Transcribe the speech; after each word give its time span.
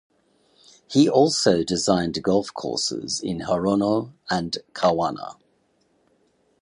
He 0.87 1.07
also 1.07 1.63
designed 1.63 2.23
golf 2.23 2.51
courses 2.51 3.19
in 3.19 3.41
Hirono 3.41 4.13
and 4.31 4.57
Kawana. 4.73 5.35